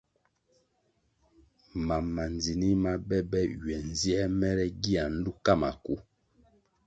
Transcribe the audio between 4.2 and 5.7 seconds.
mere gia nlu ka